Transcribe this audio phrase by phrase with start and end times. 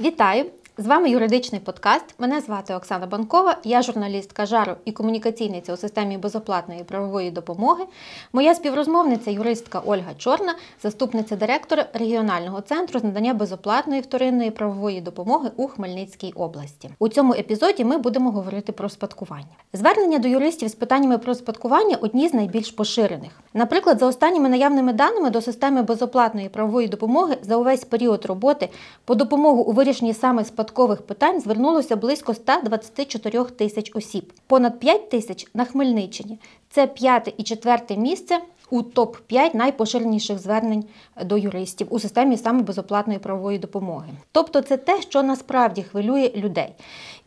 [0.00, 0.44] Вітаю!
[0.80, 2.04] З вами юридичний подкаст.
[2.18, 7.84] Мене звати Оксана Банкова, я журналістка жару і комунікаційниця у системі безоплатної правової допомоги.
[8.32, 15.50] Моя співрозмовниця, юристка Ольга Чорна, заступниця директора регіонального центру з надання безоплатної вторинної правової допомоги
[15.56, 16.90] у Хмельницькій області.
[16.98, 19.56] У цьому епізоді ми будемо говорити про спадкування.
[19.72, 23.40] Звернення до юристів з питаннями про спадкування одні з найбільш поширених.
[23.54, 28.68] Наприклад, за останніми наявними даними до системи безоплатної правової допомоги за увесь період роботи
[29.04, 35.46] по допомогу у вирішенні саме спадкових питань звернулося близько 124 тисяч осіб, понад 5 тисяч
[35.54, 36.38] на Хмельниччині.
[36.70, 38.38] Це п'яте і четверте місце
[38.70, 40.84] у топ-5 найпоширеніших звернень
[41.24, 44.08] до юристів у системі саме безоплатної правової допомоги.
[44.32, 46.74] Тобто, це те, що насправді хвилює людей.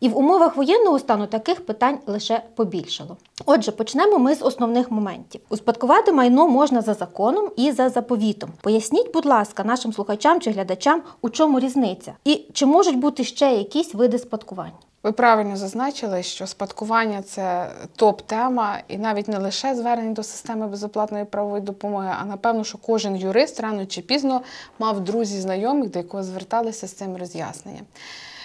[0.00, 3.16] І в умовах воєнного стану таких питань лише побільшало.
[3.46, 5.40] Отже, почнемо ми з основних моментів.
[5.48, 8.50] Успадкувати майно можна за законом і за заповітом.
[8.60, 13.54] Поясніть, будь ласка, нашим слухачам чи глядачам, у чому різниця, і чи можуть бути ще
[13.54, 14.72] якісь види спадкування.
[15.04, 21.24] Ви правильно зазначили, що спадкування це топ-тема, і навіть не лише звернень до системи безоплатної
[21.24, 24.42] правової допомоги, а напевно, що кожен юрист рано чи пізно
[24.78, 27.84] мав друзів знайомих, до якого зверталися з цим роз'ясненням.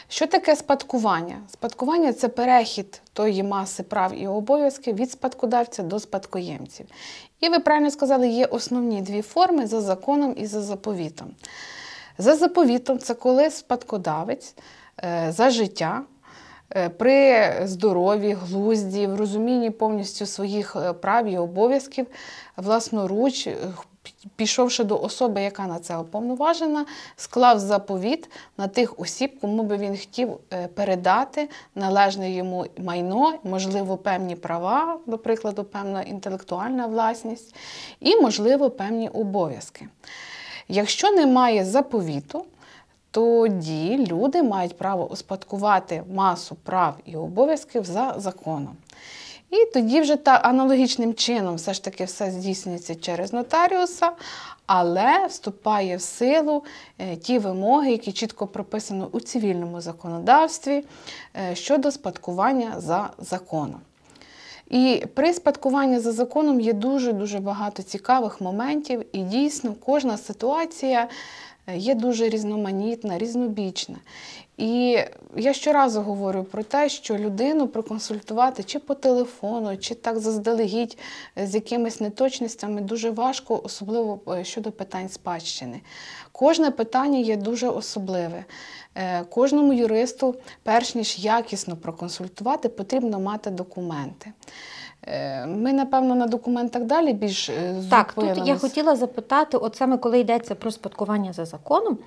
[0.07, 1.35] Що таке спадкування?
[1.53, 6.85] Спадкування це перехід тої маси прав і обов'язків від спадкодавця до спадкоємців.
[7.39, 11.31] І ви правильно сказали, є основні дві форми за законом і за заповітом.
[12.17, 14.55] За заповітом, це коли спадкодавець
[15.03, 16.01] е, за життя.
[16.75, 22.07] Е, при здоров'ї, глузді, в розумінні повністю своїх е, прав і обов'язків,
[22.57, 23.55] власноруч, е,
[24.35, 29.97] пішовши до особи, яка на це уповноважена, склав заповіт на тих осіб, кому би він
[29.97, 30.37] хотів
[30.75, 37.55] передати належне йому майно, можливо, певні права, до прикладу, певна інтелектуальна власність,
[37.99, 39.87] і, можливо, певні обов'язки.
[40.67, 42.45] Якщо немає заповіту,
[43.11, 48.75] тоді люди мають право успадкувати масу прав і обов'язків за законом.
[49.51, 54.11] І тоді вже та аналогічним чином все ж таки все здійснюється через нотаріуса,
[54.65, 56.63] але вступає в силу
[56.99, 60.83] е, ті вимоги, які чітко прописано у цивільному законодавстві
[61.35, 63.81] е, щодо спадкування за законом.
[64.69, 71.07] І при спадкуванні за законом є дуже-дуже багато цікавих моментів, і дійсно кожна ситуація
[71.75, 73.95] є дуже різноманітна, різнобічна.
[74.57, 74.99] І
[75.35, 80.97] я щоразу говорю про те, що людину проконсультувати чи по телефону, чи так заздалегідь
[81.37, 85.81] з якимись неточностями дуже важко, особливо е, щодо питань спадщини.
[86.31, 88.45] Кожне питання є дуже особливе.
[88.95, 94.31] Е, кожному юристу, перш ніж якісно проконсультувати, потрібно мати документи.
[95.09, 99.97] Е, ми, напевно, на документах далі більш е, Так, тут я хотіла запитати, от саме
[99.97, 101.97] коли йдеться про спадкування за законом.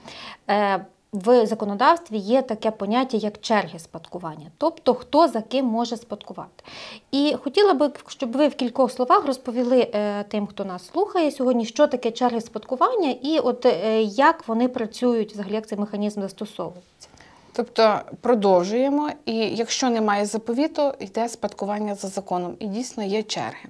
[0.51, 6.65] Е, в законодавстві є таке поняття, як черги спадкування, тобто хто за ким може спадкувати.
[7.11, 9.89] І хотіла би, щоб ви в кількох словах розповіли
[10.29, 13.67] тим, хто нас слухає сьогодні, що таке черги спадкування і от
[14.03, 17.09] як вони працюють, взагалі як цей механізм застосовується.
[17.53, 23.69] Тобто продовжуємо, і якщо немає заповіту, йде спадкування за законом, і дійсно є черги.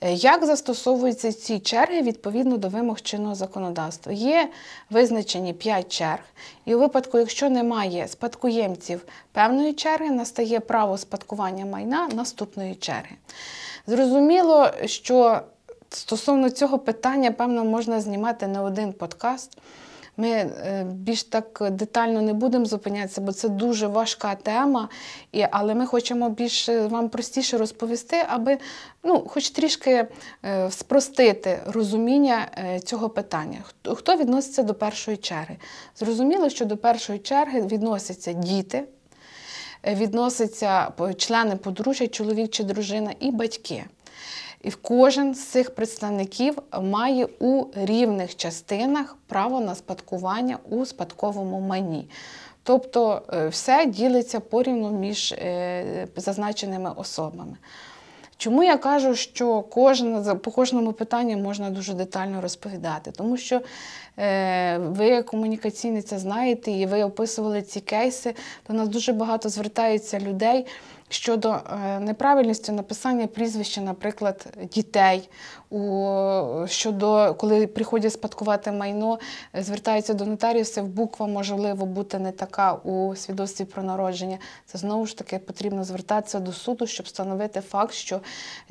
[0.00, 4.12] Е, як застосовуються ці черги відповідно до вимог чинного законодавства?
[4.12, 4.48] Є
[4.90, 6.22] визначені 5 черг,
[6.64, 13.16] і у випадку, якщо немає спадкоємців певної черги, настає право спадкування майна наступної черги.
[13.86, 15.40] Зрозуміло, що
[15.90, 19.58] стосовно цього питання, певно, можна знімати не один подкаст.
[20.16, 24.88] Ми е, більш так детально не будемо зупинятися, бо це дуже важка тема,
[25.50, 28.58] але ми хочемо більш вам простіше розповісти, аби
[29.02, 30.06] ну, хоч трішки
[30.44, 33.58] е, спростити розуміння е, цього питання.
[33.94, 35.56] Хто відноситься до першої черги?
[35.96, 38.84] Зрозуміло, що до першої черги відносяться діти,
[39.86, 43.84] відносяться члени подружжя, чоловік чи дружина і батьки.
[44.64, 52.08] І кожен з цих представників має у рівних частинах право на спадкування у спадковому майні.
[52.62, 57.56] Тобто е, все ділиться порівну між е, зазначеними особами.
[58.36, 63.10] Чому я кажу, що кожен, по кожному питанню можна дуже детально розповідати?
[63.10, 63.60] Тому що
[64.18, 68.34] е, ви, комунікаційниця, знаєте, і ви описували ці кейси,
[68.68, 70.66] до нас дуже багато звертаються людей
[71.14, 75.28] щодо е, неправильності написання прізвища, наприклад, дітей,
[75.74, 79.18] у, щодо коли приходять спадкувати майно,
[79.54, 84.38] звертаються до нотаріусів, буква можливо бути не така у свідоцтві про народження.
[84.66, 88.20] Це знову ж таки потрібно звертатися до суду, щоб встановити факт, що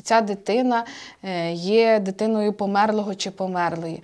[0.04, 0.86] ця дитина
[1.24, 4.04] е, є дитиною померлого чи померлої.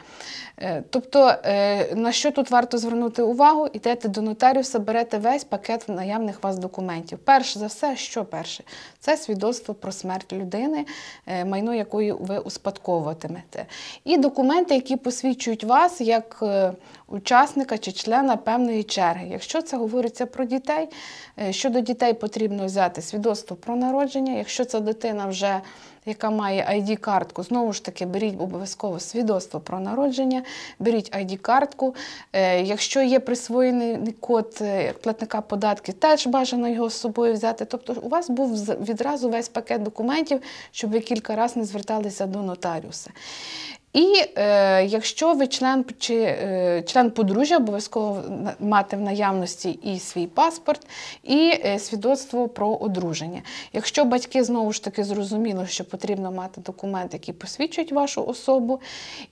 [0.58, 3.68] Е, Тобто, е, на що тут варто звернути увагу?
[3.74, 7.20] Йдете до нотаріуса, берете весь пакет наявних вас документів.
[7.24, 8.64] Перш за все, що перше?
[9.00, 10.86] Це свідоцтво про смерть людини,
[11.46, 12.38] майно якої ви
[12.90, 13.66] успадковуватимете.
[14.06, 16.74] І документи, які посвідчують вас як е,
[17.08, 19.28] учасника чи члена певної черги.
[19.32, 20.88] Якщо це говориться про дітей,
[21.40, 24.38] е, щодо дітей потрібно взяти свідоцтво про народження.
[24.38, 25.62] Якщо це дитина вже
[26.06, 30.44] яка має ID-картку, знову ж таки, беріть обов'язково свідоцтво про народження,
[30.80, 31.96] беріть ID-картку.
[32.34, 37.66] Е, Якщо є присвоєний код е, платника податків, теж бажано його з собою взяти.
[37.66, 40.42] Тобто у вас був відразу весь пакет документів,
[40.72, 43.10] щоб ви кілька разів не зверталися до нотаріуса.
[43.94, 48.24] І е, якщо ви член чи е, член подружжя, обов'язково
[48.60, 50.88] мати в наявності і свій паспорт,
[51.24, 53.42] і е, свідоцтво про одруження.
[53.74, 58.80] Якщо батьки знову ж таки зрозуміло, що потрібно мати документ, який посвідчують вашу особу,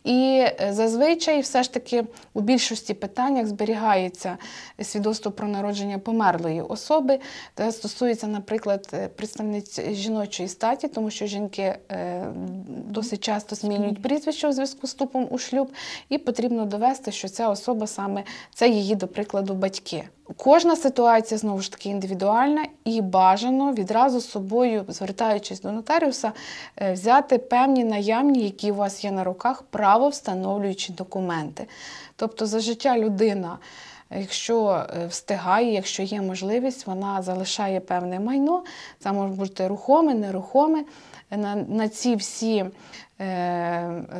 [0.03, 4.37] і е, зазвичай все ж таки у більшості питаннях зберігається
[4.81, 7.19] свідоцтво про народження померлої особи.
[7.55, 12.25] Це стосується, наприклад, е, представниць жіночої статі, тому що жінки е,
[12.67, 15.71] досить часто змінюють прізвище у зв'язку з вступом у шлюб,
[16.09, 18.23] і потрібно довести, що ця особа саме
[18.53, 20.03] це її, до прикладу, батьки.
[20.37, 26.31] Кожна ситуація знову ж таки індивідуальна і бажано відразу з собою, звертаючись до нотаріуса,
[26.81, 31.67] е, взяти певні наявні, які у вас є на руках, правовстановлюючі документи.
[32.15, 33.57] Тобто за життя людина.
[34.11, 38.63] Якщо е, встигає, якщо є можливість, вона залишає певне майно.
[38.99, 40.83] Це може бути рухоме, нерухоме.
[41.31, 42.65] На, на ці всі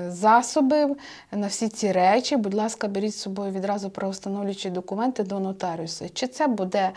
[0.08, 0.96] засоби,
[1.32, 6.10] на всі ці речі, будь ласка, беріть з собою відразу правостановлюючі документи до нотаріуса.
[6.10, 6.92] Чи це буде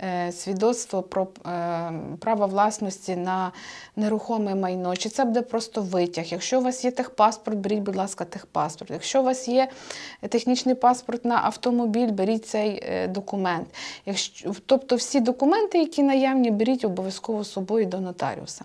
[0.00, 3.52] е, свідоцтво про е, право власності на
[3.96, 6.24] нерухоме майно, чи це буде просто витяг.
[6.24, 8.90] Якщо у вас є техпаспорт, беріть, будь ласка, техпаспорт.
[8.90, 9.68] Якщо у вас є
[10.28, 13.68] технічний паспорт на автомобіль, беріть цей е, документ.
[14.06, 18.64] Якщо, тобто всі документи, які наявні, беріть обов'язково з собою до нотаріуса.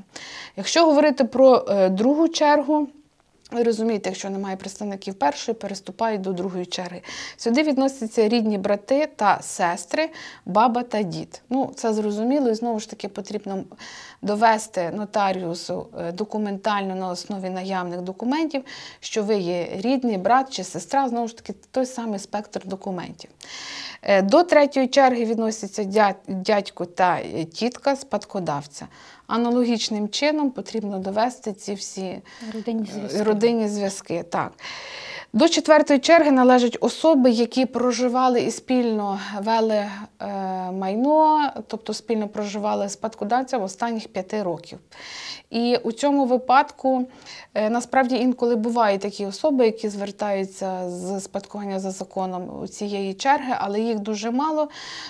[0.57, 2.72] Якщо говорити про е, другу чергу,
[3.53, 7.01] ви розумієте, якщо немає представників першої, переступають до другої черги.
[7.37, 10.09] Сюди відносяться рідні брати та сестри,
[10.45, 11.41] баба та дід.
[11.49, 13.63] Ну, це зрозуміло, і знову ж таки потрібно
[14.21, 18.63] довести нотаріусу е, документально на основі наявних документів,
[18.99, 23.29] що ви є рідний брат чи сестра, знову ж таки, той самий спектр документів.
[24.01, 28.87] Е, До третьої черги відносяться дядько та е, тітка спадкодавця.
[29.27, 32.21] Аналогічним чином потрібно довести ці всі
[32.53, 33.17] Родинні зв'язки.
[33.19, 34.23] Е, родинні зв'язки.
[34.23, 34.51] Так.
[35.35, 39.91] До четвертої черги належать особи, які проживали і спільно вели е,
[40.71, 44.79] майно, тобто спільно проживали спадкодавця в останніх п'яти років.
[45.49, 47.05] І у цьому випадку
[47.53, 53.53] е, насправді інколи бувають такі особи, які звертаються з спадкування за законом у цієї черги,
[53.59, 54.67] але їх дуже мало,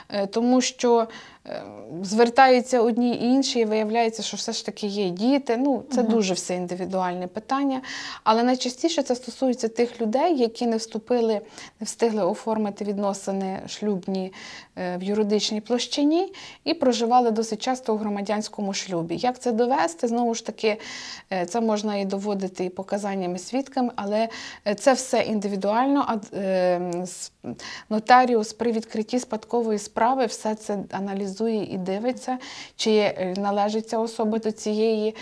[0.09, 1.07] е, тому що
[1.47, 1.63] е,
[2.03, 5.57] звертаються одні і інші, і виявляється, що все ж таки є діти.
[5.57, 6.11] Ну, це Мгм.
[6.11, 7.81] дуже все індивідуальне питання.
[8.23, 11.42] Але найчастіше це стосується тих людей, які не вступили,
[11.80, 14.33] не встигли оформити відносини шлюбні
[14.77, 16.33] е, в юридичній площині
[16.63, 19.15] і проживали досить часто у громадянському шлюбі.
[19.15, 20.07] Як це довести?
[20.07, 20.77] Знову ж таки,
[21.32, 24.29] е, це можна і доводити і показаннями свідками, але
[24.67, 26.22] е, це все індивідуально.
[27.89, 32.38] Нотаріус при відкритті спадкової справи все це аналізує і дивиться,
[32.75, 35.15] чи належить ця особа до цієї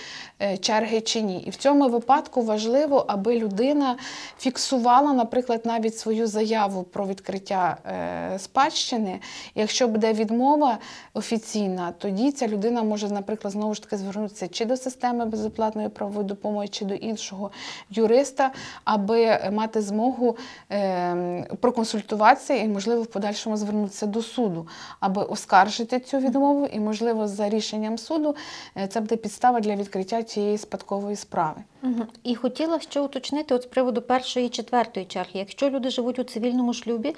[0.60, 1.40] черги чи ні.
[1.40, 3.98] І в цьому випадку важливо, аби людина
[4.40, 9.20] фіксувала, наприклад, навіть свою заяву про відкриття е, спадщини.
[9.56, 10.78] Якщо буде відмова
[11.14, 16.28] офіційна, тоді ця людина може, наприклад, знову ж таки звернутися чи до системи безоплатної правової
[16.28, 17.52] допомоги, чи до іншого
[17.90, 18.52] юриста,
[18.84, 20.38] аби мати змогу
[20.72, 24.68] е, проконсультуватися і, можливо, в подальшому звернутися до суду,
[25.00, 28.36] аби оскаржити цю відмову, і, можливо, за рішенням суду
[28.78, 31.64] е, це буде підстава для відкриття цієї спадкової справи.
[31.82, 32.08] Мгм.
[32.24, 35.32] І хотіла ще уточнити от з приводу першої і четвертої черги.
[35.34, 37.16] Якщо люди живуть у цивільному шлюбі,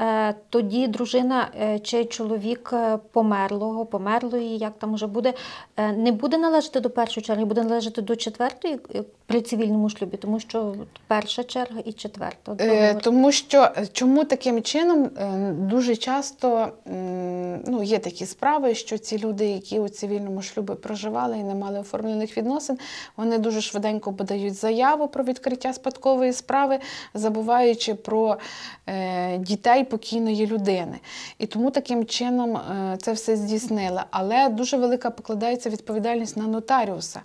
[0.00, 5.32] е, тоді дружина е, чи чоловік е, померлого, померлої, як там уже буде,
[5.96, 8.80] не буде належати до першої черги, буде належати до четвертої
[9.26, 10.74] при цивільному шлюбі, тому що
[11.06, 12.56] перша черга і четверта.
[12.60, 12.94] Е.
[12.94, 15.10] Тому що чому таким чином
[15.52, 16.68] дуже часто
[17.66, 21.80] ну, є такі справи, що ці люди, які у цивільному шлюбі проживали і не мали
[21.80, 22.78] оформлених відносин,
[23.16, 26.78] вони дуже швиденько подають заяву про відкриття спадкової справи,
[27.14, 28.36] забуваючи про
[28.86, 30.98] е, дітей покійної людини.
[31.38, 34.02] І тому таким чином е, це все здійснили.
[34.10, 37.20] Але дуже велика покладається відповідальність на нотаріуса.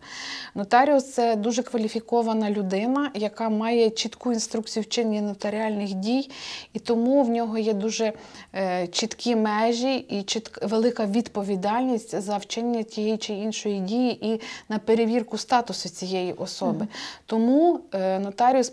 [0.55, 6.29] Нотаріус це дуже кваліфікована людина, яка має чітку інструкцію вчинення нотаріальних дій,
[6.73, 8.13] і тому в нього є дуже
[8.55, 14.79] е, чіткі межі і чітк, велика відповідальність за вчинення тієї чи іншої дії і на
[14.79, 16.87] перевірку статусу цієї особи.
[17.25, 18.69] Тому е, нотаріус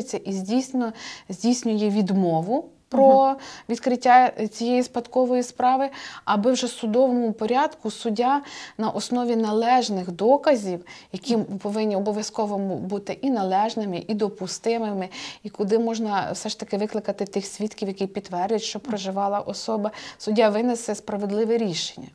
[0.00, 0.92] перестраховується і здійсно
[1.28, 2.70] здійснює відмову.
[2.88, 3.36] Про
[3.68, 5.90] відкриття цієї спадкової справи,
[6.24, 8.42] аби вже в судовому порядку суддя
[8.78, 15.08] на основі належних доказів, які повинні обов'язково бути і належними, і допустимими,
[15.42, 20.48] і куди можна все ж таки викликати тих свідків, які підтвердять, що проживала особа, суддя
[20.48, 22.08] винесе справедливе рішення.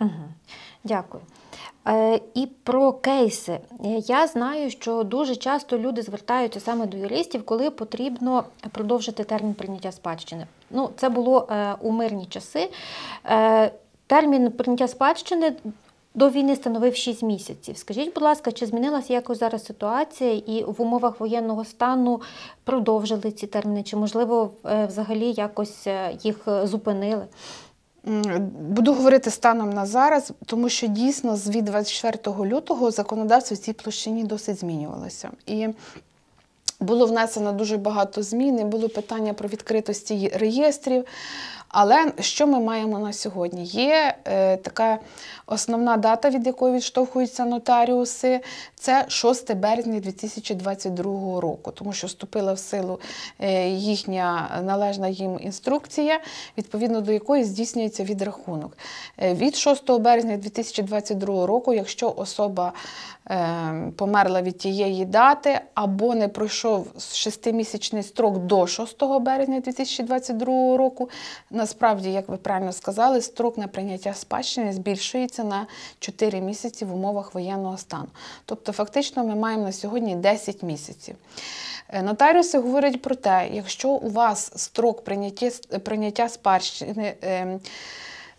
[0.00, 0.24] Угу.
[0.84, 1.22] Дякую.
[1.88, 3.52] Е, І про кейси.
[3.52, 3.60] Е,
[4.06, 9.92] Я знаю, що дуже часто люди звертаються саме до юристів, коли потрібно продовжити термін прийняття
[9.92, 10.46] спадщини.
[10.70, 12.70] Ну, це було е, у мирні часи.
[14.06, 15.52] Термін прийняття спадщини
[16.14, 17.76] до війни становив 6 місяців.
[17.76, 22.20] Скажіть, будь ласка, чи змінилася якось зараз ситуація і в умовах воєнного стану
[22.64, 25.86] продовжили ці терміни, чи можливо взагалі якось
[26.22, 27.26] їх зупинили?
[28.60, 33.72] Буду говорити станом на зараз, тому що дійсно з від 24 лютого законодавство в цій
[33.72, 35.30] площині досить змінювалося.
[35.46, 35.68] І
[36.80, 41.04] було внесено дуже багато змін, і було питання про відкритості реєстрів.
[41.68, 43.64] Але що ми маємо на сьогодні?
[43.64, 44.98] Є е, така
[45.46, 48.40] основна дата, від якої відштовхуються нотаріуси,
[48.74, 53.00] це 6 березня 2022 року, тому що вступила в силу
[53.38, 56.20] е, їхня належна їм інструкція,
[56.58, 58.76] відповідно до якої здійснюється відрахунок.
[59.22, 62.72] Е, від 6 березня 2022 року, якщо особа
[63.30, 71.08] е, померла від тієї дати або не пройшов шестимісячний строк до 6 березня 2022 року,
[71.58, 75.66] насправді, як ви правильно сказали, строк на прийняття спадщини збільшується на
[75.98, 78.08] 4 місяці в умовах воєнного стану.
[78.44, 81.14] Тобто, фактично, ми маємо на сьогодні 10 місяців.
[81.88, 85.50] Е, Нотаріуси говорять про те, якщо у вас строк прийняття,
[85.84, 87.58] прийняття спадщини е,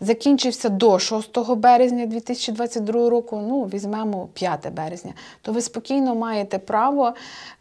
[0.00, 7.14] закінчився до 6 березня 2022 року, ну, візьмемо 5 березня, то ви спокійно маєте право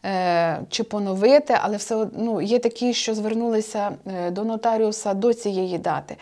[0.05, 5.33] е, чи поновити, але все одно ну, є такі, що звернулися е, до нотаріуса до
[5.33, 6.15] цієї дати.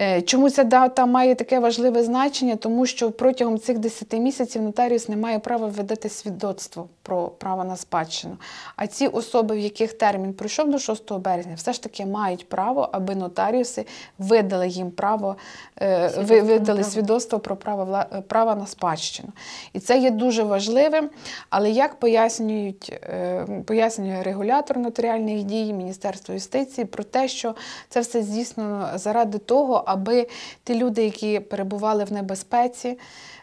[0.00, 2.56] Е, Чому ця дата має таке важливе значення?
[2.56, 7.76] Тому що протягом цих 10 місяців нотаріус не має права видати свідоцтво про право на
[7.76, 8.36] спадщину.
[8.76, 12.88] А ці особи, в яких термін пройшов до 6 березня, все ж таки мають право,
[12.92, 13.86] аби нотаріуси
[14.18, 15.36] видали їм право,
[15.80, 16.90] е, Свідоцтво видали право.
[16.90, 19.28] свідоцтво про право, право на спадщину.
[19.72, 21.10] І це є дуже важливим.
[21.50, 27.54] Але як пояснюють, е, пояснює регулятор нотаріальних дій Міністерство юстиції про те, що
[27.88, 30.26] це все здійснено заради того, аби
[30.64, 32.98] ті люди, які перебували в небезпеці,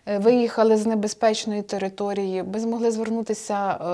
[0.05, 3.85] е, виїхали з небезпечної території, би змогли звернутися е,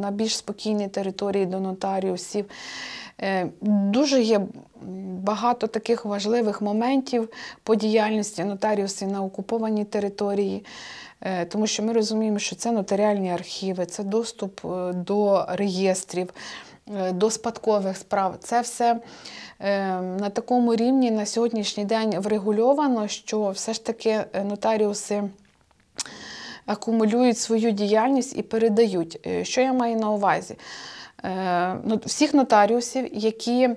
[0.00, 2.44] на більш спокійні території до нотаріусів.
[3.20, 4.40] Е, Дуже є
[5.20, 7.28] багато таких важливих моментів
[7.62, 10.64] по діяльності нотаріусів на окупованій території,
[11.48, 14.60] тому що ми розуміємо, що це нотаріальні архіви, це доступ
[14.94, 16.30] до реєстрів,
[17.12, 18.36] до спадкових справ.
[18.40, 19.00] Це все
[19.60, 25.22] е, на такому рівні на сьогоднішній день врегульовано, що все ж таки е, нотаріуси
[26.66, 29.20] акумулюють свою діяльність і передають.
[29.26, 30.56] Е, Що я маю на увазі?
[31.24, 33.76] Е, ну, Всіх нотаріусів, які е,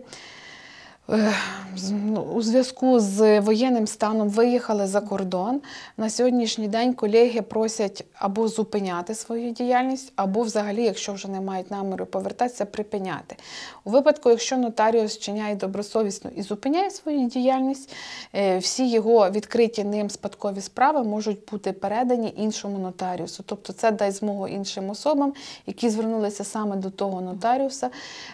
[2.33, 5.61] у зв'язку з воєнним станом виїхали за кордон.
[5.97, 11.71] На сьогоднішній день колеги просять або зупиняти свою діяльність, або взагалі, якщо вже не мають
[11.71, 13.35] наміру повертатися, припиняти.
[13.83, 17.93] У випадку, якщо нотаріус вчиняє добросовісно і зупиняє свою діяльність,
[18.35, 23.43] е, всі його відкриті ним спадкові справи можуть бути передані іншому нотаріусу.
[23.45, 25.33] Тобто це дасть змогу іншим особам,
[25.67, 27.89] які звернулися саме до того нотаріуса,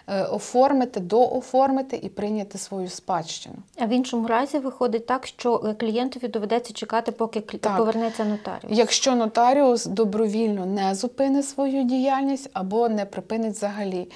[0.08, 3.56] е, оформити, дооформити і прийняти свою спадщину.
[3.80, 7.78] А в іншому разі виходить так, що е, клієнтові доведеться чекати, поки Так.
[7.78, 8.78] повернеться нотаріус.
[8.78, 14.08] Якщо нотаріус добровільно не зупинить свою діяльність або не припинить взагалі.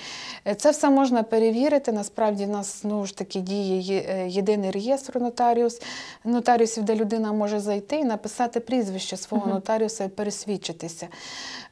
[0.48, 1.92] Е, Це все можна перевірити.
[1.92, 5.82] Насправді в нас знову ж таки діє е, єдиний реєстр нотаріус,
[6.26, 9.54] нотаріусів, де людина може зайти і написати прізвище свого Мгм.
[9.56, 11.08] нотаріуса і пересвідчитися.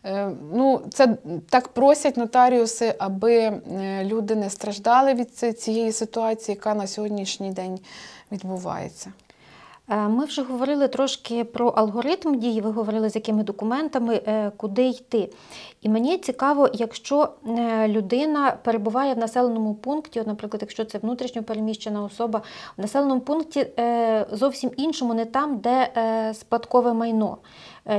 [0.08, 1.18] Е, Ну, це
[1.50, 3.62] так просять нотаріуси, аби е,
[4.06, 7.80] люди не страждали від цієї ситуації, яка на сьогоднішній день
[8.32, 9.14] відбувається.
[9.90, 14.22] Е, Ми вже говорили трошки про алгоритм дії, ви говорили, з якими документами,
[14.58, 15.30] куди йти.
[15.82, 17.30] І мені цікаво, якщо
[17.88, 22.42] людина перебуває в населеному пункті, наприклад, якщо це внутрішньо переміщена особа,
[22.78, 23.68] в населеному пункті
[24.32, 25.92] зовсім іншому, не там, де
[26.34, 27.38] спадкове майно.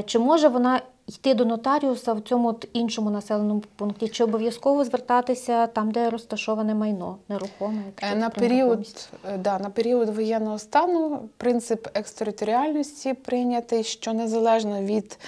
[0.06, 4.08] Чи може вона йти до нотаріуса в цьому от іншому населеному пункті?
[4.08, 7.82] Чи обов'язково звертатися там, де розташоване майно, нерухоме?
[8.02, 15.18] Е, На період, е, да, на період воєнного стану принцип екстериторіальності прийнятий, що незалежно від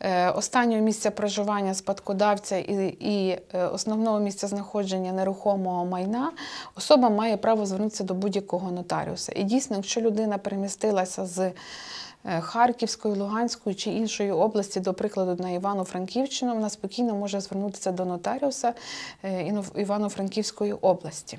[0.00, 3.38] е, останнього місця проживання спадкодавця і, і
[3.72, 6.32] основного місця знаходження нерухомого майна,
[6.76, 9.32] особа має право звернутися до будь-якого нотаріуса.
[9.36, 11.52] І дійсно, якщо людина перемістилася з
[12.40, 18.74] Харківської, Луганської чи іншої області, до прикладу, на Івано-Франківщину, вона спокійно може звернутися до нотаріуса
[19.24, 21.38] е, Івано-Франківської області.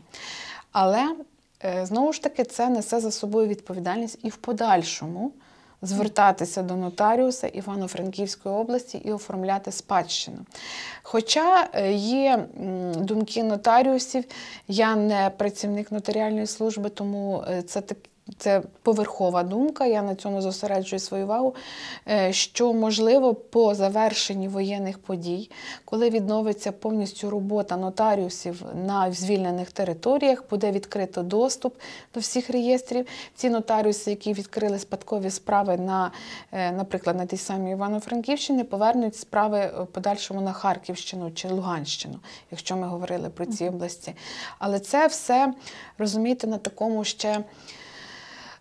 [0.71, 1.15] Але
[1.63, 5.31] е, знову ж таки це несе за собою відповідальність і в подальшому
[5.81, 10.37] звертатися до нотаріуса Івано-Франківської області і оформляти спадщину.
[11.03, 12.47] Хоча е, є
[12.95, 14.23] думки нотаріусів,
[14.67, 17.97] я не працівник нотаріальної служби, тому е, це так.
[18.37, 21.55] Це поверхова думка, я на цьому зосереджую свою увагу,
[22.07, 25.49] е, що можливо по завершенні воєнних подій,
[25.85, 31.75] коли відновиться повністю робота нотаріусів на звільнених територіях, буде відкрито доступ
[32.13, 33.05] до всіх реєстрів.
[33.35, 36.11] Ці нотаріуси, які відкрили спадкові справи на,
[36.51, 42.19] е, наприклад, на тій самій Івано-Франківщині, повернуть справи е, в подальшому на Харківщину чи Луганщину,
[42.51, 44.13] якщо ми говорили про ці області.
[44.59, 45.53] Але це все
[45.97, 47.43] розумієте на такому ще.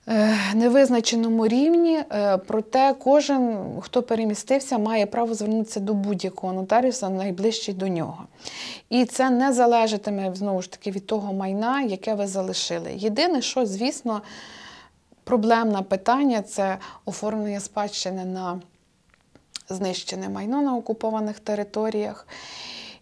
[0.09, 7.75] Е, невизначеному рівні, е, проте кожен, хто перемістився, має право звернутися до будь-якого нотаріуса найближчий
[7.75, 8.25] до нього.
[8.91, 12.93] І це не залежатиме знову ж таки від того майна, яке ви залишили.
[12.95, 14.23] Єдине, що, звісно,
[15.25, 18.61] проблемне питання це оформлення спадщини на
[19.69, 22.27] знищене майно на окупованих територіях.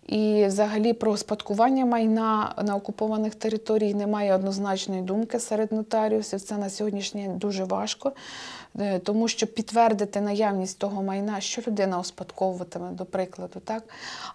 [0.06, 6.40] І взагалі про спадкування майна на окупованих територіях немає однозначної думки серед нотаріусів.
[6.40, 8.12] Це на сьогоднішній день дуже важко,
[8.80, 13.82] е, тому що підтвердити наявність того майна, що людина успадковуватиме, до прикладу, так.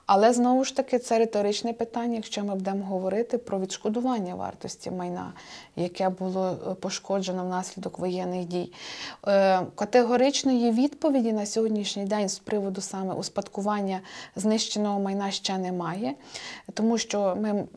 [0.05, 5.34] Але знову ж таки це риторичне питання, якщо ми будемо говорити про відшкодування вартості майна,
[5.75, 8.73] яке було е, пошкоджено внаслідок воєнних дій.
[9.27, 13.99] Е, Категоричної відповіді на сьогоднішній день з приводу саме успадкування
[14.36, 16.13] знищеного майна ще немає,
[16.73, 17.67] тому що ми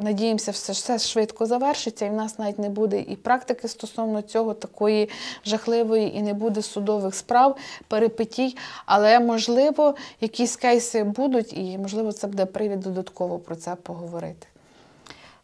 [0.00, 4.54] надіємося, все, все швидко завершиться, і в нас навіть не буде і практики стосовно цього
[4.54, 5.10] такої
[5.44, 7.56] жахливої, і не буде судових справ,
[7.88, 8.56] перипетій.
[8.86, 14.46] Але можливо, якісь кейси будуть, і можливо, це буде привід додатково про це поговорити.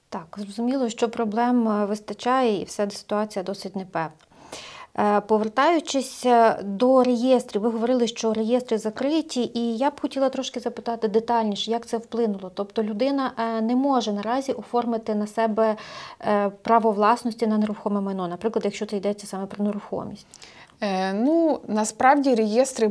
[0.08, 4.25] Так, зрозуміло, що проблем е, вистачає і вся ситуація досить непевна.
[4.98, 10.60] Е, Повертаючись е, до реєстрів, ви говорили, що реєстри закриті, і я б хотіла трошки
[10.60, 12.50] запитати детальніше, як це вплинуло.
[12.54, 15.76] Тобто людина е, не може наразі оформити на себе
[16.62, 20.26] право власності на нерухоме майно, наприклад, якщо це йдеться саме про нерухомість.
[20.80, 22.90] Е, ну, насправді реєстри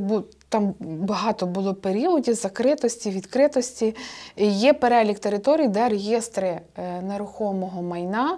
[0.50, 3.96] там багато було періодів закритості, відкритості.
[4.38, 6.62] Є перелік територій, де реєстри
[7.02, 8.38] нерухомого майна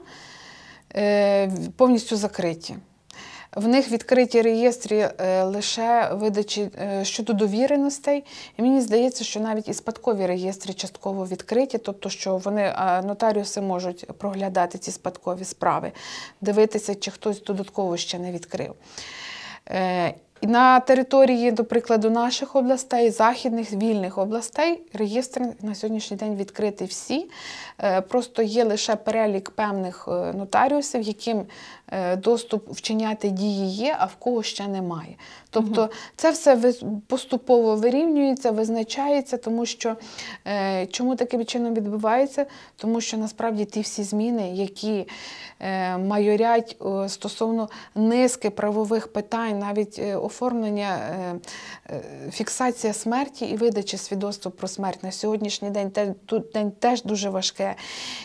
[1.77, 2.75] повністю закриті.
[3.55, 8.23] В них відкриті реєстри е, лише видачі е, щодо довіреностей.
[8.57, 13.61] І мені здається, що навіть і спадкові реєстри частково відкриті, тобто, що вони е, нотаріуси
[13.61, 15.91] можуть проглядати ці спадкові справи,
[16.41, 18.73] дивитися, чи хтось додатково ще не відкрив.
[20.41, 27.29] На території, до прикладу, наших областей, західних вільних областей, реєстри на сьогоднішній день відкриті всі.
[27.83, 31.45] Е, Просто є лише перелік певних е, нотаріусів, яким
[31.91, 35.15] е, доступ вчиняти дії є, а в кого ще немає.
[35.49, 36.73] Тобто це все
[37.07, 39.95] поступово вирівнюється, визначається, тому що
[40.91, 42.45] чому таким чином відбувається?
[42.75, 45.07] Тому що насправді ті всі зміни, які
[45.99, 50.99] майорять стосовно низки правових питань, навіть оформлення,
[52.31, 55.91] фіксація смерті і видача свідоцтва про смерть на сьогоднішній день
[56.25, 57.66] тут день теж дуже важке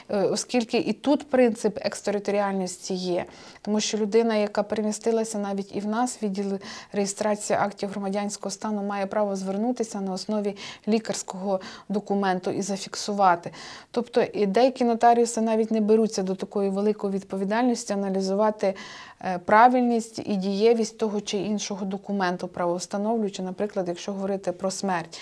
[0.09, 3.25] Е, Оскільки і тут принцип екстериторіальності є,
[3.63, 6.59] тому що людина, яка перемістилася навіть і в нас, відділ
[6.93, 10.57] реєстрації актів громадянського стану, має право звернутися на основі
[10.89, 13.51] лікарського документу і зафіксувати.
[13.91, 18.75] Тобто і деякі нотаріуси навіть не беруться до такої великої відповідальності аналізувати
[19.21, 25.21] е, правильність і дієвість того чи іншого документу правовстановлюючи, наприклад, якщо говорити про смерть.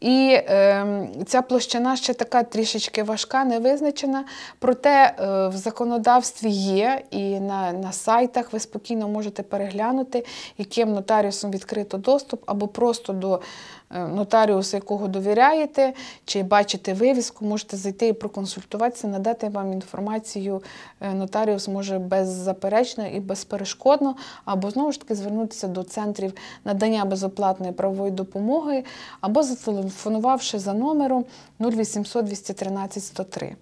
[0.00, 4.24] І е, ця площина ще така трішечки важка, не визначена.
[4.58, 10.24] Проте е, в законодавстві є, і на, на сайтах ви спокійно можете переглянути,
[10.58, 13.40] яким нотаріусом відкрито доступ, або просто до
[13.90, 15.92] е, нотаріуса, якого довіряєте,
[16.24, 20.62] чи бачите вивіску, можете зайти і проконсультуватися, надати вам інформацію.
[21.00, 26.32] е, Нотаріус може беззаперечно і безперешкодно, або знову ж таки звернутися до центрів
[26.64, 28.84] надання безоплатної правової допомоги,
[29.20, 31.24] або зателефонувавши за номером
[31.60, 33.56] 0800 213 103.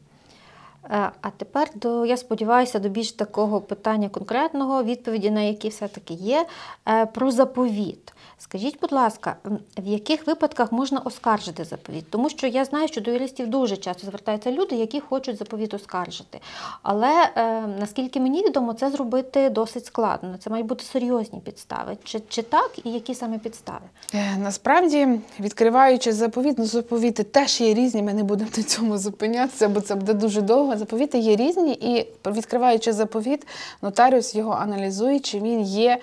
[0.90, 6.14] Е, А тепер до я сподіваюся до більш такого питання конкретного, відповіді на які все-таки
[6.14, 6.46] є.
[6.88, 8.12] Е, Про заповіт.
[8.38, 9.36] Скажіть, будь ласка,
[9.78, 12.10] в яких випадках можна оскаржити заповіт?
[12.10, 16.40] Тому що я знаю, що до юристів дуже часто звертаються люди, які хочуть заповіт оскаржити.
[16.82, 20.36] Але е, наскільки мені відомо, це зробити досить складно.
[20.38, 21.96] Це мають бути серйозні підстави.
[22.04, 23.84] Чи, чи так, і які саме підстави?
[24.14, 25.08] Е, Насправді,
[25.40, 29.94] відкриваючи заповіт, ну заповіти теж є різні, ми не будемо на цьому зупинятися, бо це
[29.94, 30.71] буде дуже довго.
[30.76, 33.46] Заповіти є різні, і відкриваючи заповіт,
[33.82, 35.98] нотаріус його аналізує, чи він є,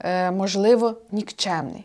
[0.00, 1.84] е, можливо, нікчемний.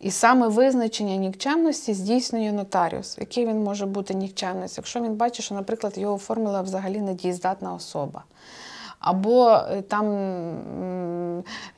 [0.00, 5.54] І саме визначення нікчемності здійснює нотаріус, який він може бути нікчемність, якщо він бачить, що,
[5.54, 8.24] наприклад, його оформила взагалі недієздатна особа.
[8.98, 10.06] Або е, там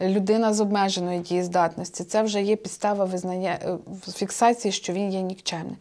[0.01, 3.79] людина з обмеженою дієздатності, це вже є підстава визнання е,
[4.13, 5.77] фіксації, що він є нікчемним.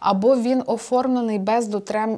[0.00, 1.66] Або він оформлений без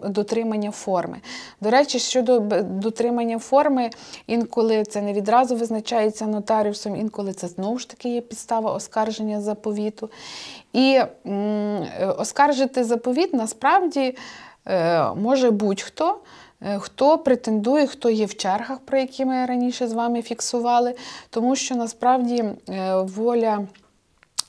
[0.05, 1.17] дотримання форми.
[1.61, 3.91] До речі, щодо дотримання форми,
[4.27, 10.11] інколи це не відразу визначається нотаріусом, інколи це знову ж таки є підстава оскарження заповіту.
[10.73, 14.17] І е, оскаржити заповіт насправді
[14.67, 16.19] е, може будь-хто.
[16.65, 20.95] Е, Хто претендує, хто є в чергах, про які ми раніше з вами фіксували,
[21.31, 23.67] тому що насправді е, воля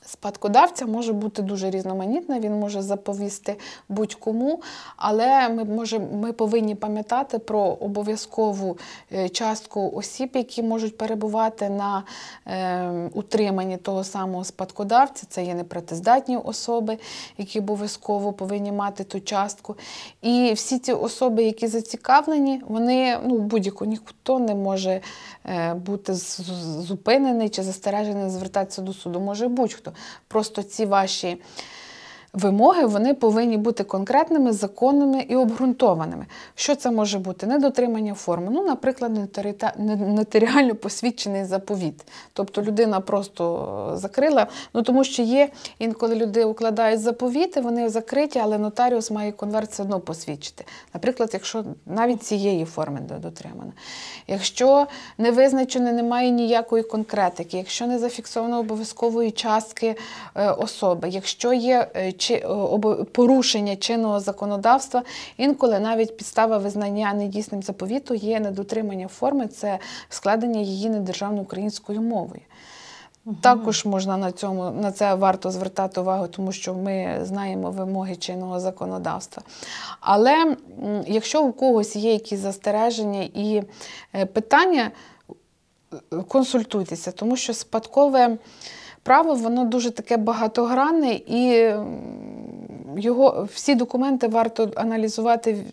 [0.06, 3.56] спадкодавця може бути дуже різноманітна, він може заповісти
[3.88, 4.62] будь-кому,
[4.96, 8.78] але ми, може, ми повинні пам'ятати про обов'язкову
[9.12, 12.02] е, частку осіб, які можуть перебувати на
[12.46, 15.26] е, утриманні того самого спадкодавця.
[15.28, 16.98] Це є непрацездатні особи,
[17.38, 19.76] які обов'язково повинні мати ту частку.
[20.22, 25.00] І всі ці особи, які зацікавлені, вони ну, будь-яку ніхто не може
[25.46, 29.20] е, бути зупинений чи застережений звертатися до суду.
[29.20, 29.92] Може будь-хто.
[30.28, 31.36] Просто ці ваші
[32.32, 36.26] вимоги вони повинні бути конкретними, законними і обґрунтованими.
[36.54, 37.46] Що це може бути?
[37.46, 38.48] Недотримання форми.
[38.50, 39.38] Ну, наприклад,
[39.98, 42.04] нотаріально посвідчений заповіт.
[42.32, 44.46] Тобто людина просто е, закрила.
[44.74, 49.82] Ну тому що є інколи люди укладають заповіти, вони закриті, але нотаріус має конверт все
[49.82, 50.64] одно посвідчити.
[50.94, 53.72] Наприклад, якщо навіть цієї форми не дотримана.
[54.26, 54.86] Якщо
[55.18, 59.96] не визначено, немає ніякої конкретики, якщо не зафіксовано обов'язкової частки
[60.34, 62.12] е, особи, якщо є е,
[63.12, 65.02] порушення чинного законодавства,
[65.36, 72.40] інколи навіть підстава визнання недійсним заповіту є недотримання форми, це складення її недержавною українською мовою.
[73.40, 78.60] Також можна на цьому на це варто звертати увагу, тому що ми знаємо вимоги чинного
[78.60, 79.42] законодавства.
[80.00, 80.56] Але
[81.06, 83.62] якщо у когось є якісь застереження і
[84.14, 84.90] е, питання,
[85.92, 85.96] е,
[86.28, 88.38] консультуйтеся, тому що спадкове
[89.06, 91.72] право воно дуже таке багатогранне і
[92.96, 95.64] його всі документи варто аналізувати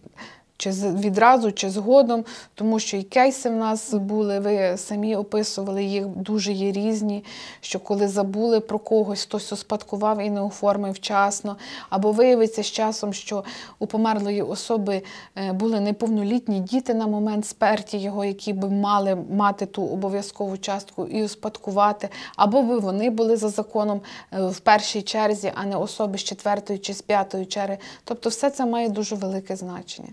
[0.57, 6.07] чи відразу, чи згодом, тому що і кейси в нас були, ви самі описували їх,
[6.07, 7.23] дуже є різні,
[7.61, 11.57] що коли забули про когось, хтось успадкував і не оформив вчасно,
[11.89, 13.43] або виявиться з часом, що
[13.79, 15.01] у померлої особи
[15.35, 21.05] е, були неповнолітні діти на момент смерті його, які би мали мати ту обов'язкову частку
[21.05, 24.01] і успадкувати, або би вони були за законом
[24.33, 27.77] е, в першій черзі, а не особи з четвертої чи з п'ятої черги.
[28.03, 30.09] Тобто все це має дуже велике значення.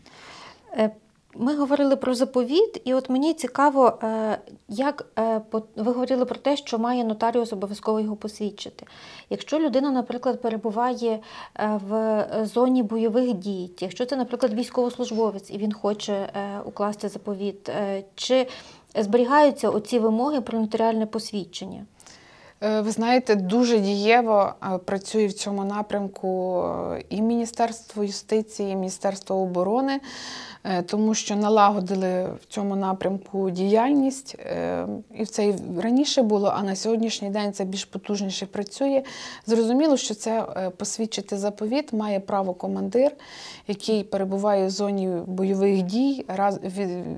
[0.77, 0.91] Е,
[1.35, 5.41] Ми говорили про заповіт, і от мені цікаво, е, як е,
[5.77, 8.87] ви говорили про те, що має нотаріус обов'язково його посвідчити.
[9.31, 11.21] Якщо людина, наприклад, перебуває
[11.89, 16.33] в зоні бойових дій, якщо це, наприклад, військовослужбовець і він хоче
[16.65, 17.71] укласти заповіт,
[18.15, 18.47] чи
[18.95, 21.87] зберігаються оці вимоги про нотаріальне посвідчення?
[22.63, 28.77] Е, Ви знаєте, дуже дієво е, працює в цьому напрямку е, і Міністерство юстиції, і
[28.77, 30.01] Міністерство оборони,
[30.87, 34.37] тому що налагодили в цьому напрямку діяльність.
[35.15, 39.03] І це і раніше було, а на сьогоднішній день це більш потужніше працює.
[39.47, 40.47] Зрозуміло, що це
[40.77, 43.13] посвідчити заповіт має право командир,
[43.69, 46.27] який перебуває в зоні бойових дій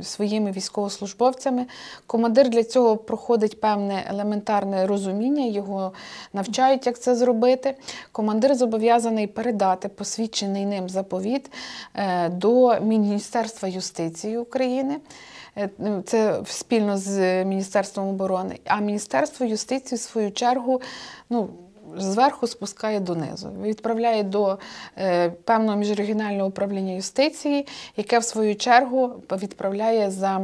[0.02, 1.66] своїми військовослужбовцями.
[2.06, 5.92] Командир для цього проходить певне елементарне розуміння, його
[6.32, 7.74] навчають, як це зробити.
[8.12, 11.50] Командир зобов'язаний передати посвідчений ним заповіт
[11.94, 14.96] е, до Міністерства юстиції України.
[15.58, 15.70] Е,
[16.06, 18.58] Це спільно з Міністерством оборони.
[18.66, 20.80] А Міністерство юстиції, в свою чергу,
[21.30, 21.48] ну,
[21.96, 23.50] зверху спускає донизу.
[23.62, 24.58] Відправляє до
[24.98, 27.66] е, певного міжрегіонального управління юстиції,
[27.96, 30.40] яке в свою чергу відправляє за.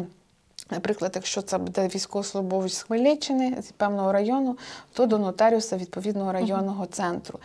[0.70, 4.59] Наприклад, якщо це буде військовослужбовець з Хмельниччини з певного району,
[4.92, 7.38] то до нотаріуса відповідного районного центру.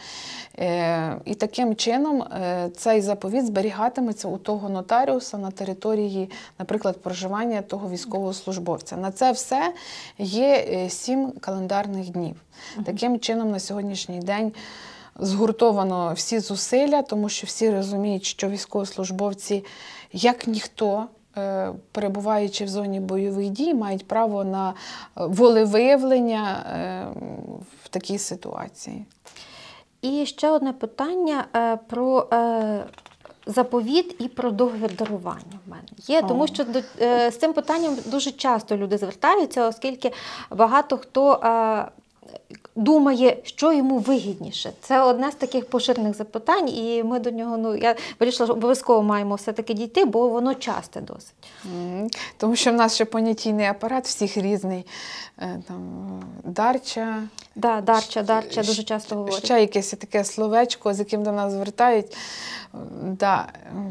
[0.60, 7.62] Е, і таким чином е, цей заповіт зберігатиметься у того нотаріуса на території, наприклад, проживання
[7.62, 8.98] того військовослужбовця.
[8.98, 9.74] На це все
[10.18, 12.36] є е, сім календарних днів.
[12.86, 14.54] Таким чином, на сьогоднішній день.
[15.20, 19.66] Згуртовано всі зусилля, тому що всі розуміють, що військовослужбовці,
[20.14, 21.08] як ніхто,
[21.92, 24.74] перебуваючи в зоні бойових дій, мають право на е,
[25.16, 27.08] волевиявлення е,
[27.84, 29.06] в такій ситуації.
[30.02, 32.86] І ще одне питання е, про е,
[33.46, 37.98] заповіт і про договір дарування в мене є, тому що до, е, з цим питанням
[38.06, 40.12] дуже часто люди звертаються, оскільки
[40.52, 41.40] багато хто.
[42.76, 44.72] Думає, що йому вигідніше.
[44.82, 49.04] Це одне з таких поширених запитань, і ми до нього, ну я вирішила, що обов'язково
[49.04, 51.34] маємо все-таки дійти, бо воно часте досить.
[52.38, 54.86] Тому що в нас ще понятійний апарат всіх різний.
[55.40, 57.24] Е, Там, дарча,
[57.56, 59.46] Да, дарча, дарча дуже часто говорять.
[59.46, 62.18] ще якесь таке словечко, з яким до нас звертають.
[63.04, 63.48] Да,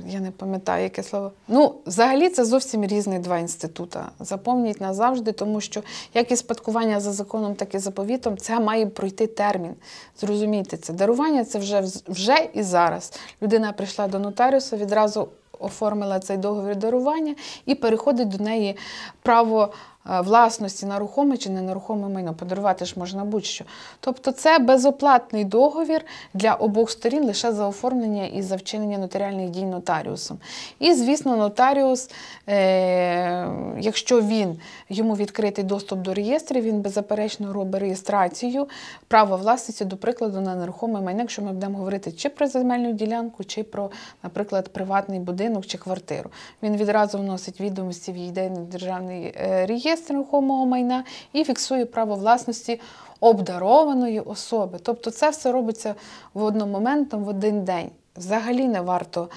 [0.08, 1.32] я не пам'ятаю, яке слово.
[1.48, 4.00] Ну, взагалі, це зовсім різні два інститути.
[4.20, 5.82] Запомніть назавжди, тому що
[6.14, 9.74] як і спадкування за законом, так і заповітом, це має пройти термін.
[10.20, 10.92] Зрозумійте це.
[10.92, 13.12] Дарування це вже, вже і зараз.
[13.42, 17.34] Людина прийшла до нотаріуса, відразу оформила цей договір дарування
[17.66, 18.76] і переходить до неї
[19.22, 19.72] право
[20.04, 22.34] власності на рухоме чи не нерухоме майно.
[22.34, 23.64] Подарувати ж можна будь-що.
[24.00, 29.64] Тобто це безоплатний договір для обох сторін лише за оформлення і за вчинення нотаріальних дій
[29.64, 30.38] нотаріусом.
[30.78, 32.10] І, звісно, нотаріус,
[32.48, 33.48] е,
[33.80, 38.68] якщо він йому відкритий доступ до реєстрів, він беззаперечно робить реєстрацію
[39.08, 43.44] права власності, до прикладу, на нерухоме майно, якщо ми будемо говорити чи про земельну ділянку,
[43.44, 43.90] чи про,
[44.22, 46.30] наприклад, приватний будинок чи квартиру.
[46.62, 52.80] Він відразу вносить відомості в єдиний державний е, реєстр нерухомого майна і фіксує право власності
[53.20, 54.78] обдарованої особи.
[54.82, 55.94] Тобто це все робиться
[56.34, 57.90] в одномоментом в один день.
[58.16, 59.28] Взагалі не варто.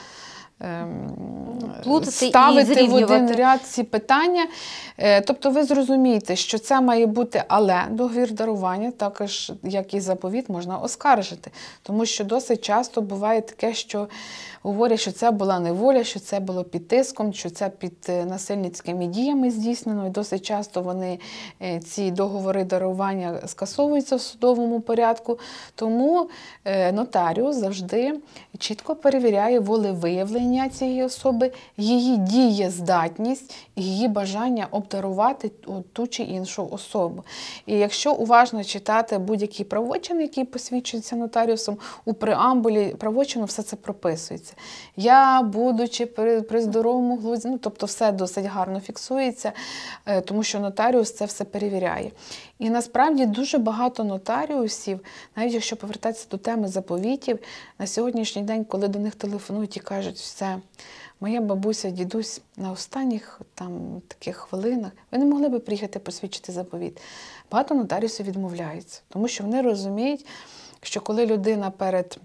[0.60, 1.12] Ем,
[1.84, 4.48] Плутати і ставити в один ряд ці питання.
[4.98, 10.50] Е, Тобто ви зрозумієте, що це має бути, але договір дарування, також як і заповіт,
[10.50, 11.52] можна оскаржити.
[11.84, 14.08] Тому що досить часто буває таке, що
[14.64, 19.08] говорять, що це була неволя, що це було під тиском, що це під е, насильницькими
[19.08, 20.08] діями здійснено.
[20.08, 21.20] І досить часто вони
[21.62, 25.40] е, ці договори дарування скасовуються в судовому порядку.
[25.76, 26.30] Тому
[26.94, 28.20] нотаріус завжди
[28.60, 35.52] чітко перевіряє волевиявлення цієї особи, її дієздатність і її бажання обдарувати
[35.94, 37.24] ту чи іншу особу.
[37.66, 44.54] І якщо уважно читати будь-який правочин, який посвідчується нотаріусом, у преамбулі правочину все це прописується.
[44.96, 49.52] Я, будучи при, при здоровому глузді, ну тобто все досить гарно фіксується,
[50.06, 52.12] е, тому що нотаріус це все перевіряє.
[52.60, 55.00] І насправді дуже багато нотаріусів,
[55.36, 57.40] навіть якщо повертатися до теми заповітів,
[57.80, 60.60] на сьогоднішній день, коли до них телефонують і кажуть, все,
[61.20, 67.02] моя бабуся, дідусь на останніх там таких хвилинах, ви не могли би приїхати посвідчити заповіт.
[67.52, 70.26] Багато нотаріусів відмовляються, тому що вони розуміють,
[70.82, 72.18] що коли людина перед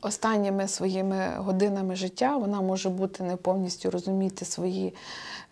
[0.00, 4.94] останніми своїми годинами життя вона може бути не повністю розуміти свої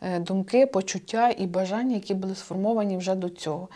[0.03, 3.69] е, думки, почуття і бажання, які були сформовані вже до цього.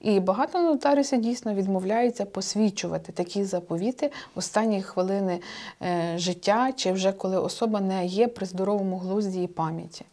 [0.00, 5.40] І багато нотаріусів дійсно відмовляються посвідчувати такі заповіти в останні хвилини
[5.82, 10.04] е, життя, чи вже коли особа не є при здоровому глузді і пам'яті.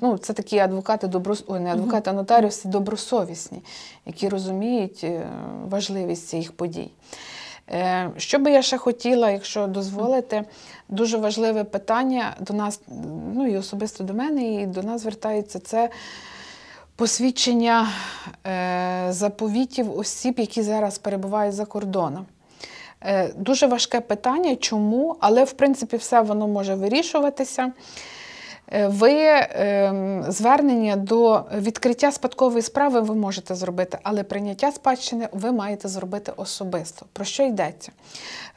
[0.00, 1.44] Ну, це такі адвокати доброс...
[1.46, 3.58] Ой, не адвокати, а нотаріуси добросовісні,
[4.06, 5.26] які розуміють е,
[5.68, 6.90] важливість цих подій.
[7.70, 10.44] Е, Що би я ще хотіла, якщо дозволите,
[10.88, 12.80] дуже важливе питання до нас,
[13.34, 15.90] ну і особисто до мене, і до нас звертається це
[16.96, 17.88] посвідчення
[18.46, 22.26] е, заповітів осіб, які зараз перебувають за кордоном.
[23.00, 27.72] Е, Дуже важке питання, чому, але в принципі все воно може вирішуватися.
[28.72, 29.12] Е, Ви
[29.50, 36.32] ем, звернення до відкриття спадкової справи ви можете зробити, але прийняття спадщини ви маєте зробити
[36.36, 37.06] особисто.
[37.12, 37.92] Про що йдеться?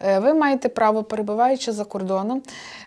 [0.02, 2.41] Е, Ви маєте право, перебуваючи за кордоном,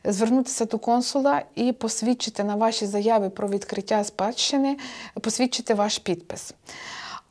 [0.04, 4.76] звернутися до консула і посвідчити на вашій заяві про відкриття спадщини,
[5.20, 6.54] посвідчити ваш підпис.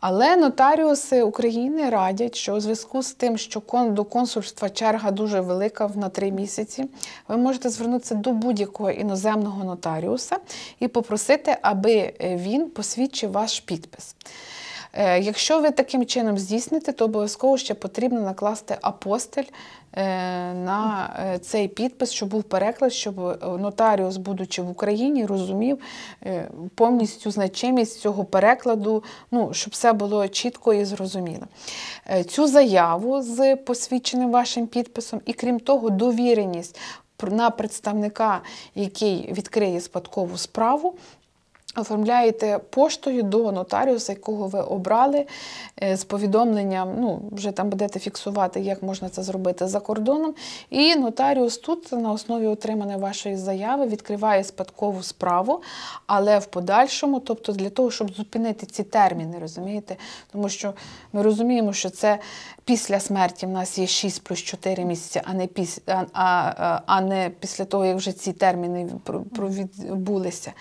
[0.01, 5.91] Але нотаріуси України радять, що у зв'язку з тим, що до консульства черга дуже велика
[5.95, 6.85] на три місяці,
[7.27, 10.37] ви можете звернутися до будь-якого іноземного нотаріуса
[10.79, 14.15] і попросити, аби е, він посвідчив ваш підпис.
[14.93, 19.43] Е, Якщо ви таким чином здійсните, то обов'язково ще потрібно накласти апостиль
[20.53, 25.79] на е, цей підпис, щоб був переклад, щоб е, нотаріус, будучи в Україні, розумів
[26.25, 31.45] е, повністю значимість цього перекладу, ну, щоб все було чітко і зрозуміло.
[32.09, 36.79] Е, Цю заяву з посвідченим вашим підписом, і крім того, довіреність
[37.31, 38.41] на представника,
[38.75, 40.95] який відкриє спадкову справу,
[41.75, 45.25] Оформляєте поштою до нотаріуса, якого ви обрали,
[45.83, 50.33] е, з повідомленням, ну, вже там будете фіксувати, як можна це зробити за кордоном.
[50.69, 55.61] І нотаріус тут на основі отриманої вашої заяви відкриває спадкову справу,
[56.07, 59.95] але в подальшому, тобто для того, щоб зупинити ці терміни, розумієте?
[60.31, 60.73] Тому що
[61.13, 62.19] ми розуміємо, що це
[62.65, 65.79] після смерті в нас є 6 плюс 4 місяці, а не, піс...
[65.87, 68.89] а, а, а не після того, як вже ці терміни
[69.41, 70.53] відбулися.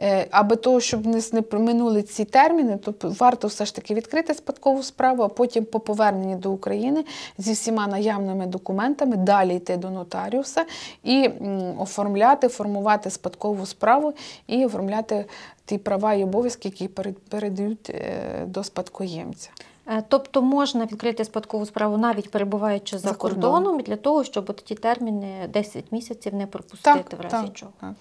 [0.00, 4.82] Е, Аби того, щоб не, проминули ці терміни, то варто все ж таки відкрити спадкову
[4.82, 7.04] справу, а потім по поверненні до України
[7.38, 10.64] зі всіма наявними документами далі йти до нотаріуса
[11.04, 11.30] і
[11.78, 14.14] оформляти, формувати спадкову справу
[14.46, 15.24] і оформляти
[15.64, 19.50] ті права і обов'язки, які перед- передають е, до спадкоємця.
[19.88, 23.52] Е, Тобто можна відкрити спадкову справу навіть перебуваючи за, За кордоном.
[23.52, 27.72] кордоном, для того, щоб ті терміни 10 місяців не пропустити в разі чого.
[27.80, 27.92] так.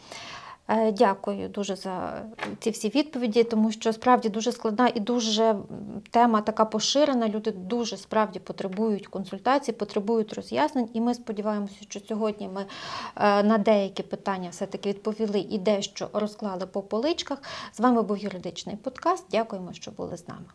[0.70, 2.22] Е, Дякую дуже за
[2.60, 5.56] ці всі відповіді, тому що справді дуже складна і дуже
[6.12, 7.30] тема така поширена.
[7.30, 10.90] Люди дуже справді потребують консультацій, потребують роз'яснень.
[10.94, 12.66] І ми сподіваємося, що сьогодні ми
[13.16, 17.42] е, на деякі питання все-таки відповіли і дещо розклали по поличках.
[17.74, 19.26] З вами був юридичний подкаст.
[19.32, 20.46] Дякуємо, що були з нами.